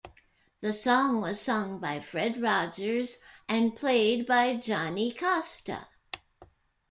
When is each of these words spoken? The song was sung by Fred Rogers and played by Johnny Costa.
The 0.61 0.73
song 0.73 1.21
was 1.21 1.39
sung 1.39 1.79
by 1.79 1.99
Fred 1.99 2.41
Rogers 2.41 3.19
and 3.47 3.75
played 3.75 4.25
by 4.25 4.55
Johnny 4.55 5.13
Costa. 5.13 5.89